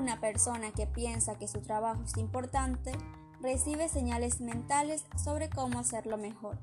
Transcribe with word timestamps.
Una 0.00 0.18
persona 0.18 0.72
que 0.72 0.86
piensa 0.86 1.34
que 1.34 1.46
su 1.46 1.60
trabajo 1.60 2.02
es 2.04 2.16
importante 2.16 2.92
recibe 3.42 3.86
señales 3.86 4.40
mentales 4.40 5.04
sobre 5.22 5.50
cómo 5.50 5.78
hacerlo 5.78 6.16
mejor. 6.16 6.56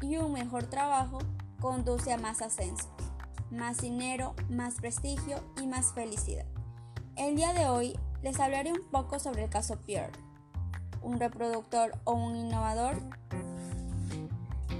Y 0.00 0.18
un 0.18 0.32
mejor 0.32 0.66
trabajo 0.66 1.18
conduce 1.60 2.12
a 2.12 2.16
más 2.16 2.40
ascenso, 2.42 2.88
más 3.50 3.78
dinero, 3.78 4.36
más 4.50 4.76
prestigio 4.76 5.42
y 5.60 5.66
más 5.66 5.92
felicidad. 5.94 6.46
El 7.16 7.34
día 7.34 7.52
de 7.54 7.66
hoy 7.66 7.98
les 8.22 8.38
hablaré 8.38 8.70
un 8.70 8.88
poco 8.88 9.18
sobre 9.18 9.42
el 9.42 9.50
caso 9.50 9.80
Pierre, 9.80 10.12
un 11.02 11.18
reproductor 11.18 11.90
o 12.04 12.12
un 12.12 12.36
innovador. 12.36 13.00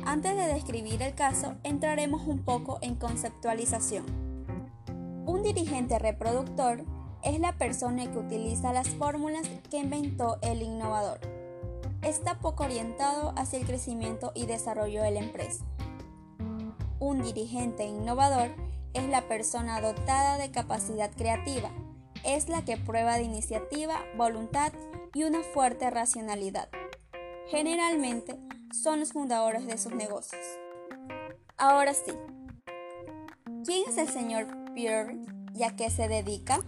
Antes 0.06 0.36
de 0.36 0.46
describir 0.46 1.02
el 1.02 1.16
caso, 1.16 1.56
entraremos 1.64 2.24
un 2.24 2.44
poco 2.44 2.78
en 2.82 2.94
conceptualización. 2.94 4.04
Un 5.26 5.42
dirigente 5.42 5.98
reproductor 5.98 6.84
es 7.22 7.38
la 7.40 7.52
persona 7.52 8.10
que 8.10 8.18
utiliza 8.18 8.72
las 8.72 8.88
fórmulas 8.88 9.46
que 9.70 9.78
inventó 9.78 10.38
el 10.42 10.62
innovador. 10.62 11.20
Está 12.02 12.38
poco 12.38 12.64
orientado 12.64 13.34
hacia 13.36 13.58
el 13.58 13.66
crecimiento 13.66 14.32
y 14.34 14.46
desarrollo 14.46 15.02
de 15.02 15.10
la 15.10 15.20
empresa. 15.20 15.64
Un 16.98 17.22
dirigente 17.22 17.84
innovador 17.84 18.50
es 18.94 19.08
la 19.08 19.22
persona 19.22 19.80
dotada 19.80 20.38
de 20.38 20.50
capacidad 20.50 21.10
creativa, 21.10 21.70
es 22.24 22.48
la 22.48 22.64
que 22.64 22.76
prueba 22.76 23.16
de 23.16 23.24
iniciativa, 23.24 24.00
voluntad 24.16 24.72
y 25.14 25.24
una 25.24 25.42
fuerte 25.42 25.90
racionalidad. 25.90 26.68
Generalmente 27.48 28.36
son 28.72 29.00
los 29.00 29.12
fundadores 29.12 29.66
de 29.66 29.76
sus 29.76 29.92
negocios. 29.92 30.44
Ahora 31.56 31.94
sí, 31.94 32.12
¿quién 33.64 33.88
es 33.88 33.98
el 33.98 34.08
señor 34.08 34.46
Pierre 34.74 35.18
y 35.54 35.64
a 35.64 35.76
qué 35.76 35.90
se 35.90 36.08
dedica? 36.08 36.60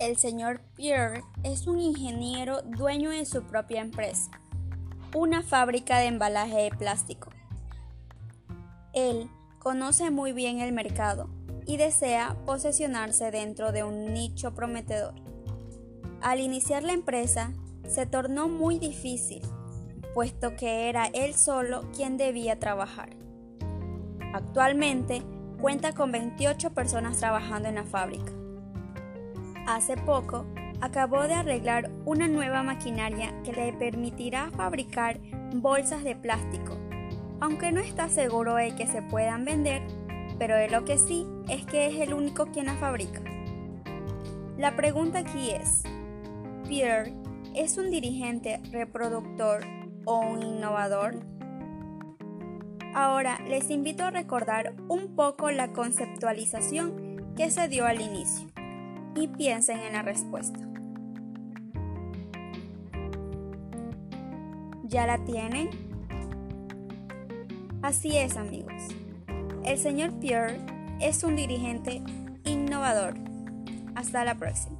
El 0.00 0.16
señor 0.16 0.62
Pierre 0.76 1.24
es 1.42 1.66
un 1.66 1.78
ingeniero 1.78 2.62
dueño 2.62 3.10
de 3.10 3.26
su 3.26 3.42
propia 3.42 3.82
empresa, 3.82 4.30
una 5.14 5.42
fábrica 5.42 5.98
de 5.98 6.06
embalaje 6.06 6.56
de 6.56 6.70
plástico. 6.70 7.28
Él 8.94 9.28
conoce 9.58 10.10
muy 10.10 10.32
bien 10.32 10.58
el 10.58 10.72
mercado 10.72 11.28
y 11.66 11.76
desea 11.76 12.34
posesionarse 12.46 13.30
dentro 13.30 13.72
de 13.72 13.84
un 13.84 14.14
nicho 14.14 14.54
prometedor. 14.54 15.16
Al 16.22 16.40
iniciar 16.40 16.82
la 16.82 16.94
empresa, 16.94 17.52
se 17.86 18.06
tornó 18.06 18.48
muy 18.48 18.78
difícil, 18.78 19.42
puesto 20.14 20.56
que 20.56 20.88
era 20.88 21.08
él 21.12 21.34
solo 21.34 21.84
quien 21.94 22.16
debía 22.16 22.58
trabajar. 22.58 23.10
Actualmente 24.32 25.22
cuenta 25.60 25.92
con 25.92 26.10
28 26.10 26.72
personas 26.72 27.18
trabajando 27.18 27.68
en 27.68 27.74
la 27.74 27.84
fábrica 27.84 28.39
hace 29.66 29.96
poco 29.96 30.46
acabó 30.80 31.26
de 31.26 31.34
arreglar 31.34 31.90
una 32.04 32.26
nueva 32.26 32.62
maquinaria 32.62 33.34
que 33.44 33.52
le 33.52 33.72
permitirá 33.72 34.50
fabricar 34.50 35.18
bolsas 35.54 36.04
de 36.04 36.16
plástico, 36.16 36.76
aunque 37.40 37.72
no 37.72 37.80
está 37.80 38.08
seguro 38.08 38.54
de 38.54 38.74
que 38.74 38.86
se 38.86 39.02
puedan 39.02 39.44
vender, 39.44 39.82
pero 40.38 40.56
de 40.56 40.70
lo 40.70 40.84
que 40.84 40.98
sí 40.98 41.26
es 41.48 41.64
que 41.66 41.86
es 41.86 42.00
el 42.00 42.14
único 42.14 42.46
quien 42.46 42.66
las 42.66 42.78
fabrica. 42.78 43.20
La 44.56 44.76
pregunta 44.76 45.20
aquí 45.20 45.50
es, 45.50 45.82
¿Pierre 46.68 47.12
es 47.54 47.76
un 47.76 47.90
dirigente 47.90 48.60
reproductor 48.70 49.64
o 50.04 50.20
un 50.20 50.42
innovador? 50.42 51.16
Ahora 52.94 53.38
les 53.46 53.70
invito 53.70 54.04
a 54.04 54.10
recordar 54.10 54.74
un 54.88 55.14
poco 55.14 55.50
la 55.50 55.72
conceptualización 55.72 57.34
que 57.36 57.50
se 57.50 57.68
dio 57.68 57.86
al 57.86 58.00
inicio 58.00 58.50
y 59.14 59.28
piensen 59.28 59.80
en 59.80 59.92
la 59.92 60.02
respuesta. 60.02 60.58
¿Ya 64.84 65.06
la 65.06 65.24
tienen? 65.24 65.70
Así 67.82 68.16
es 68.16 68.36
amigos. 68.36 68.88
El 69.64 69.78
señor 69.78 70.18
Pierre 70.18 70.58
es 71.00 71.22
un 71.22 71.36
dirigente 71.36 72.02
innovador. 72.44 73.14
Hasta 73.94 74.24
la 74.24 74.34
próxima. 74.34 74.79